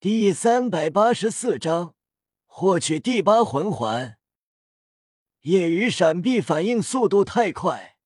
[0.00, 1.96] 第三百八十四章，
[2.46, 4.16] 获取第八魂环。
[5.40, 7.96] 夜雨闪避反应速度太快，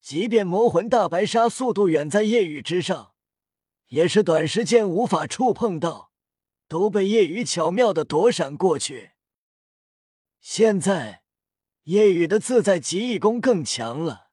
[0.00, 3.14] 即便魔魂大白鲨速度远在夜雨之上，
[3.88, 6.12] 也是短时间无法触碰到，
[6.68, 9.10] 都被夜雨巧妙的躲闪过去。
[10.38, 11.24] 现在，
[11.82, 14.28] 夜雨的自在极意功更强了，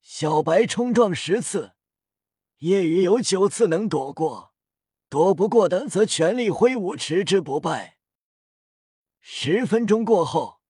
[0.00, 1.74] 小白冲撞十次，
[2.56, 4.48] 夜雨有九次能躲过。
[5.08, 7.98] 躲不过的，则全力挥舞，持之不败。
[9.20, 10.60] 十分钟过后，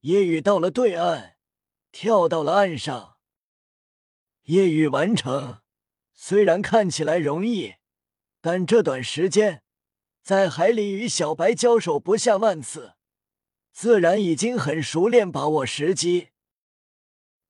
[0.00, 1.36] 夜雨到了对岸，
[1.92, 3.16] 跳到了岸上。
[4.44, 5.60] 夜雨完成，
[6.12, 7.76] 虽然看起来容易，
[8.40, 9.62] 但这短时间
[10.22, 12.94] 在海里与小白交手不下万次，
[13.72, 16.30] 自然已经很熟练把握时机。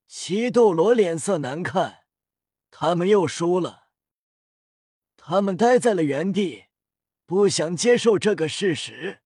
[0.07, 2.05] 七斗罗脸色难看，
[2.71, 3.84] 他们又输了。
[5.27, 6.67] 他们待在了原地，
[7.25, 9.23] 不想接受这个事实。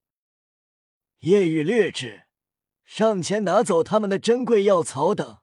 [1.22, 2.28] 夜雨略智，
[2.84, 5.38] 上前拿走他们的珍贵药草等，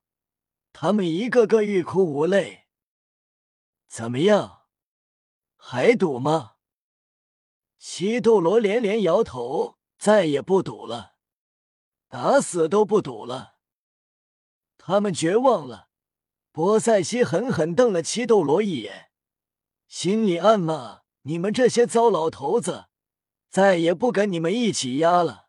[0.72, 2.68] 他们一个个欲哭无泪。
[3.90, 4.62] 怎么样，
[5.58, 6.54] 还赌吗？
[7.78, 11.16] 七斗罗连连摇头，再也不赌了，
[12.08, 13.58] 打死都不赌了。
[14.78, 15.90] 他们绝望了。
[16.54, 19.12] 波塞西狠狠瞪了七斗罗一眼。
[19.88, 22.86] 心里暗骂：“你们这些糟老头子，
[23.50, 25.48] 再也不跟你们一起压了。”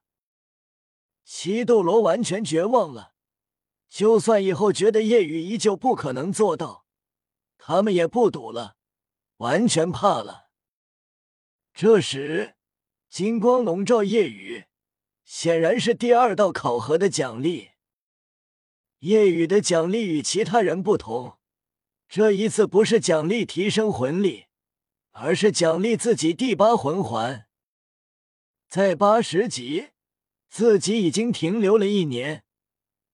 [1.24, 3.14] 七斗罗完全绝望了。
[3.88, 6.86] 就算以后觉得夜雨依旧不可能做到，
[7.56, 8.76] 他们也不赌了，
[9.38, 10.50] 完全怕了。
[11.72, 12.56] 这时，
[13.08, 14.66] 金光笼罩夜雨，
[15.24, 17.70] 显然是第二道考核的奖励。
[19.00, 21.35] 夜雨的奖励与其他人不同。
[22.08, 24.46] 这一次不是奖励提升魂力，
[25.10, 27.46] 而是奖励自己第八魂环。
[28.68, 29.88] 在八十级，
[30.48, 32.44] 自己已经停留了一年，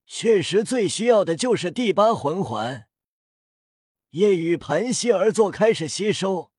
[0.07, 2.87] 确实最需要的就是第八魂环。
[4.11, 6.53] 夜雨盘膝而坐，开始吸收。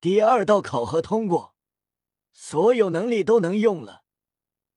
[0.00, 1.54] 第二道考核通过，
[2.32, 4.04] 所有能力都能用了。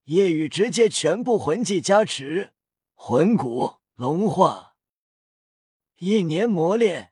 [0.06, 2.54] 夜雨直接全部魂技加持，
[2.96, 4.67] 魂骨龙化。
[6.00, 7.12] 一年磨练，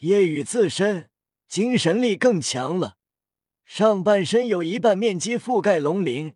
[0.00, 1.08] 夜雨自身
[1.48, 2.98] 精神力更强了。
[3.64, 6.34] 上半身有一半面积覆盖龙鳞，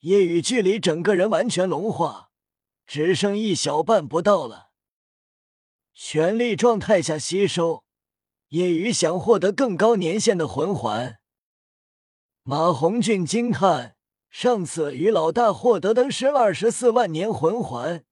[0.00, 2.30] 夜雨距离整个人完全龙化，
[2.86, 4.70] 只剩一小半不到了。
[5.92, 7.84] 全力状态下吸收，
[8.48, 11.18] 夜雨想获得更高年限的魂环。
[12.42, 13.96] 马红俊惊叹：
[14.30, 18.02] 上次与老大获得的是二十四万年魂环，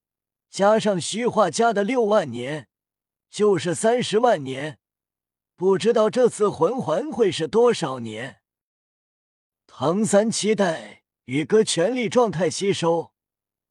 [0.51, 2.69] 加上虚化加的六万年。
[3.35, 4.79] 就是三十万年，
[5.57, 8.41] 不知道这次魂环会是多少年。
[9.67, 13.13] 唐三期待宇哥全力状态吸收，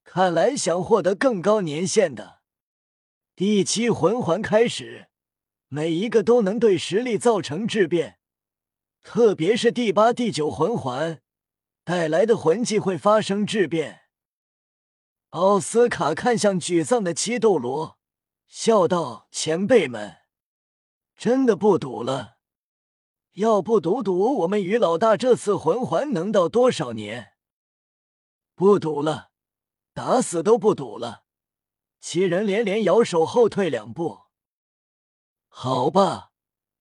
[0.04, 2.42] 看来想获得更高年限的
[3.38, 5.08] 第七魂环开始，
[5.70, 8.20] 每一个都能对实力造成质变，
[9.02, 11.22] 特别是第八、第九魂环
[11.86, 14.02] 带来的魂技会发生质变。
[15.30, 17.98] 奥斯卡看向沮丧的七斗罗。
[18.48, 20.18] 笑道：“前辈们，
[21.16, 22.38] 真的不赌了。
[23.34, 27.34] 要不赌赌我们于老大这次魂环能到多少年？
[28.54, 29.32] 不赌了，
[29.94, 31.24] 打死都不赌了。”
[32.00, 34.24] 七人连连摇手，后退两步。
[35.48, 36.34] 好吧，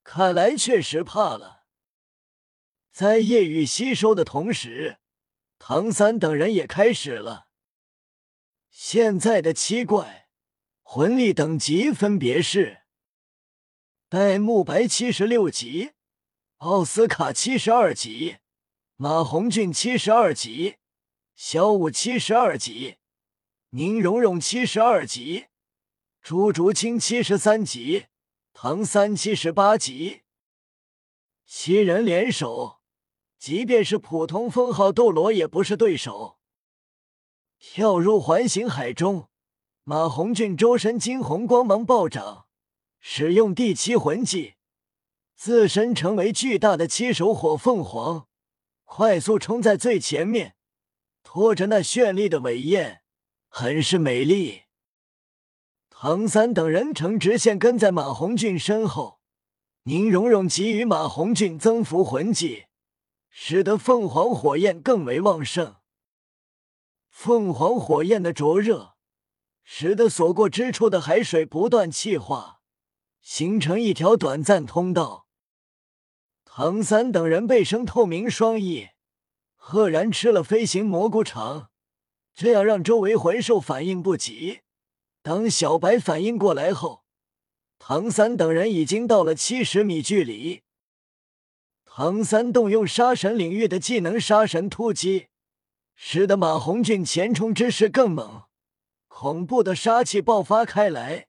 [0.03, 1.65] 看来确实怕了。
[2.91, 4.99] 在夜雨吸收的同时，
[5.59, 7.47] 唐三等人也开始了。
[8.69, 10.22] 现在的七怪。
[10.95, 12.83] 魂力等级分别是：
[14.11, 15.93] 戴沐白七十六级，
[16.59, 18.37] 奥斯卡七十二级，
[18.97, 20.77] 马红俊七十二级，
[21.35, 22.97] 小舞七十二级，
[23.71, 25.47] 宁荣荣七十二级，
[26.21, 28.09] 朱竹清七十三级，
[28.53, 30.21] 唐三七十八级。
[31.47, 32.83] 七人联手，
[33.39, 36.39] 即便是普通封号斗罗也不是对手。
[37.59, 39.31] 跳入环形海中。
[39.85, 42.47] 马红俊周身金红光芒暴涨，
[43.01, 44.55] 使用第七魂技，
[45.35, 48.29] 自身成为巨大的七手火凤凰，
[48.85, 50.55] 快速冲在最前面，
[51.25, 53.03] 拖着那绚丽的尾焰，
[53.49, 54.63] 很是美丽。
[55.91, 59.19] 唐三等人呈直线跟在马红俊身后，
[59.83, 62.67] 宁荣荣给予马红俊增幅魂技，
[63.31, 65.75] 使得凤凰火焰更为旺盛。
[67.11, 68.92] 凤凰火焰的灼热。
[69.65, 72.61] 使得所过之处的海水不断气化，
[73.21, 75.27] 形成一条短暂通道。
[76.45, 78.89] 唐三等人被生透明双翼，
[79.55, 81.71] 赫然吃了飞行蘑菇肠，
[82.35, 84.61] 这样让周围魂兽反应不及。
[85.23, 87.05] 当小白反应过来后，
[87.79, 90.63] 唐三等人已经到了七十米距离。
[91.85, 95.29] 唐三动用杀神领域的技能“杀神突击”，
[95.95, 98.45] 使得马红俊前冲之势更猛，
[99.15, 101.29] 恐怖的杀气爆发开来，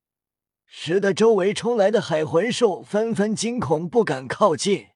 [0.65, 4.88] 使得周围冲来的海魂兽纷纷惊恐，不敢靠近。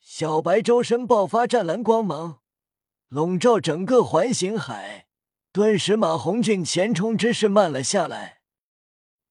[0.00, 2.38] 小白周身爆发湛蓝光芒，
[3.08, 5.06] 笼罩整个环形海，
[5.52, 8.40] 顿时马红俊前冲之势慢了下来。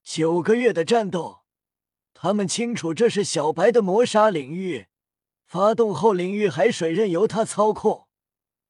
[0.04, 1.38] 九个月的战斗，
[2.14, 4.86] 他们清楚这是小白的磨杀领域，
[5.46, 8.06] 发动后领域海水任由他操控，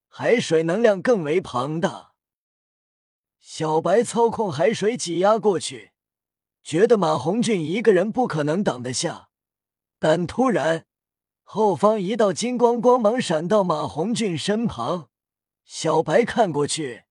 [0.08, 2.14] 海水能量更为庞大。
[3.38, 5.92] 小白操控海水挤压过去，
[6.62, 9.28] 觉得马红俊一个人不可能挡得下，
[9.98, 10.86] 但突然。
[11.48, 15.10] 后方一道金光光芒闪到马红俊身旁，
[15.64, 17.04] 小白看过去，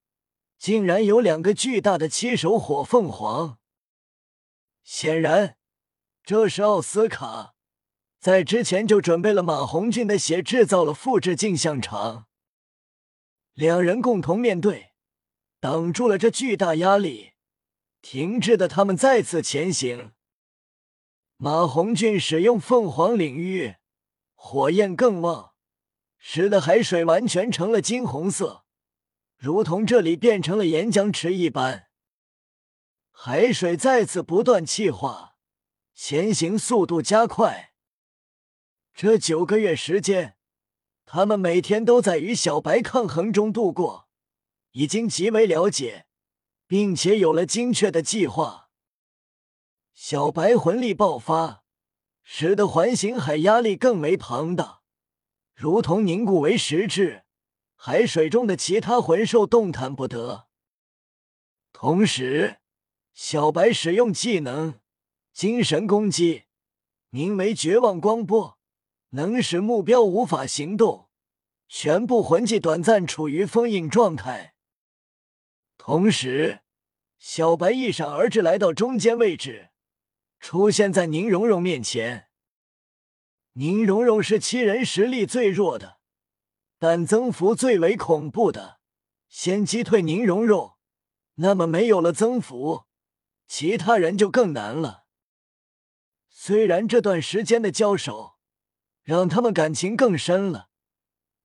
[0.57, 3.57] 竟然有两个巨大的七手火凤凰。
[4.83, 5.55] 显然，
[6.21, 7.53] 这是奥斯卡
[8.19, 12.25] 在之前就准备了马红俊的血，制造了复制镜像场。
[13.53, 14.91] 两人共同面对，
[15.65, 17.31] 挡住了这巨大压力，
[17.99, 20.11] 停滞的他们再次前行。
[21.37, 23.77] 马红俊使用凤凰领域。
[24.35, 25.53] 火焰更旺，
[26.19, 28.63] 使得海水完全成了金红色，
[29.37, 31.87] 如同这里变成了岩浆池一般。
[33.09, 35.37] 海水再次不断气化，
[35.95, 37.73] 前行速度加快。
[38.93, 40.37] 这九个月时间，
[41.07, 44.04] 他们每天都在与小白抗衡中度过，
[44.75, 46.05] 已经极为了解，
[46.67, 48.69] 并且有了精确的计划。
[49.93, 51.65] 小白魂力爆发。
[52.27, 54.81] 使得环形海压力更为庞大，
[55.53, 57.23] 如同凝固为实质，
[57.75, 60.47] 海水中的其他魂兽动弹不得。
[61.71, 62.57] 同时，
[63.13, 64.79] 小白使用技能
[65.31, 66.45] “精神攻击”，
[67.11, 68.57] 名为“绝望光波”，
[69.13, 71.09] 能使目标无法行动，
[71.69, 74.54] 全部魂技短暂处于封印状态。
[75.87, 76.61] 同时，
[77.19, 79.69] 小白一闪而至，来到中间位置。
[80.39, 82.29] 出现在宁荣荣面前。
[83.53, 85.99] 宁荣荣是七人实力最弱的，
[86.79, 88.79] 但增幅最为恐怖的。
[89.29, 90.75] 先击退宁荣荣，
[91.35, 92.85] 那么没有了增幅，
[93.45, 95.05] 其他人就更难了。
[96.27, 98.37] 虽然这段时间的交手
[99.03, 100.69] 让他们感情更深了，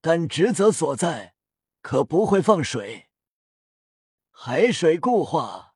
[0.00, 1.34] 但职责所在
[1.82, 3.09] 可不会放水。
[4.42, 5.75] 海水固化，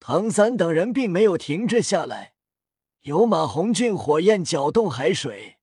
[0.00, 2.32] 唐三等人并没有停滞下来。
[3.02, 5.58] 由马红俊火焰搅动海水，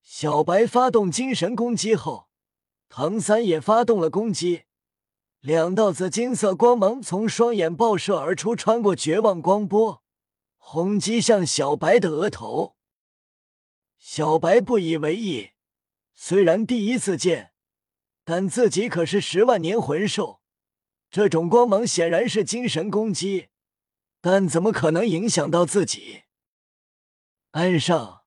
[0.00, 2.28] 小白发动精神攻击后，
[2.88, 4.66] 唐三也发动了攻击。
[5.40, 10.04] 两道紫金色光芒从双眼爆射而出，穿过绝望光波，
[10.56, 12.76] 轰击向小白的额头。
[13.98, 15.50] 小白不以为意，
[16.14, 17.54] 虽然第一次见，
[18.24, 20.42] 但自己可是十万年魂兽，
[21.14, 23.46] 这种光芒显然是精神攻击。
[24.20, 26.24] 但怎么可能影响到自己？
[27.52, 28.24] 岸上，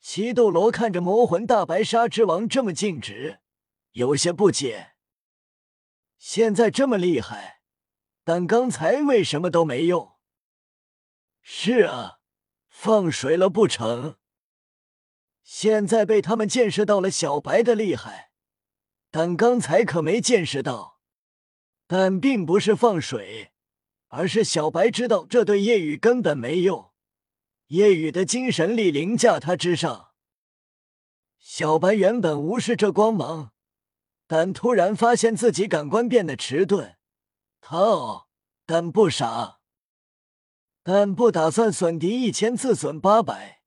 [0.00, 3.40] 西斗罗看着魔魂大白鲨之王这么静止，
[3.94, 4.92] 有些不解。
[6.18, 7.62] 现在这么厉害，
[8.22, 10.12] 但刚才为什么都没用？
[11.42, 12.20] 是啊，
[12.68, 14.18] 放水了不成？
[15.42, 18.30] 现在被他们见识到了小白的厉害，
[19.10, 20.99] 但刚才可没见识到。
[21.92, 23.50] 但并不是放水。
[24.06, 26.92] 而是小白知道这对夜雨根本没用，
[27.66, 30.12] 夜雨的精神力凌驾他之上。
[31.40, 33.52] 小白原本无视这光芒，
[34.28, 36.96] 但突然发现自己感官变得迟钝。
[37.60, 38.26] 他哦，
[38.66, 39.58] 但不傻，
[40.84, 43.62] 但不打算损敌一千自损八百。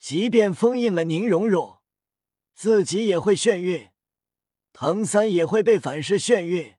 [0.00, 1.78] 即便封印了宁荣荣，
[2.52, 3.90] 自己也会眩晕，
[4.72, 6.74] 唐三也会被反噬眩晕。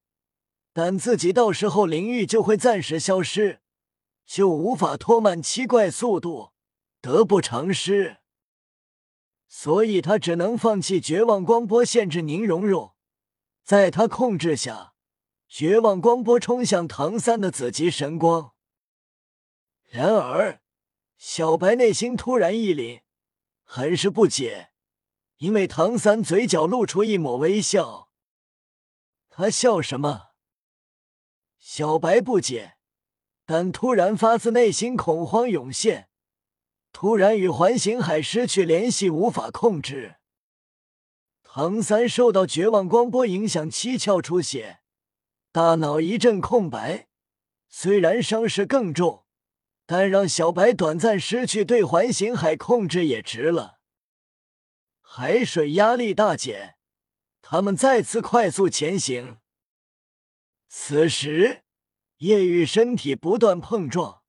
[0.78, 3.62] 但自己到时候灵域就会暂时消失，
[4.26, 6.52] 就无法拖慢七怪速度，
[7.00, 8.18] 得不偿失。
[9.48, 12.94] 所以他只能放弃绝望光波，限制宁荣荣。
[13.64, 14.96] 在他控制下，
[15.48, 18.52] 绝望光波冲向唐三的紫极神光。
[19.90, 20.60] 然而，
[21.16, 23.04] 小白内心突然一凛，
[23.64, 24.72] 很是不解，
[25.38, 28.10] 因为唐三嘴角露出一抹微笑。
[29.30, 30.35] 他笑什么？
[31.68, 32.78] 小白不解，
[33.44, 36.10] 但突然发自内心恐慌涌现。
[36.94, 40.18] 突然与环形海失去联系，无法控制。
[41.42, 44.82] 唐三受到绝望光波影响，七窍出血，
[45.52, 47.08] 大脑一阵空白。
[47.68, 49.26] 虽然伤势更重，
[49.88, 53.80] 但让小白短暂失去对环形海控制也值了。
[55.02, 56.76] 海水压力大减，
[57.42, 59.40] 他们再次快速前行。
[60.68, 61.64] 此时，
[62.18, 64.24] 叶雨身体不断碰撞，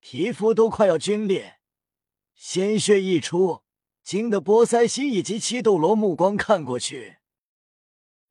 [0.00, 1.60] 皮肤都快要皲裂，
[2.34, 3.62] 鲜血溢出，
[4.02, 7.18] 惊得波塞西以及七斗罗目光看过去。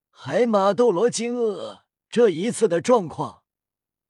[0.10, 3.44] 海马斗罗惊愕，这一次的状况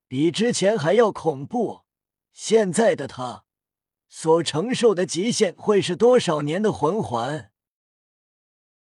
[0.08, 1.86] 比之前还要恐怖。
[2.32, 3.46] 现在的他
[4.08, 7.52] 所承受的极限会是多少年的魂环？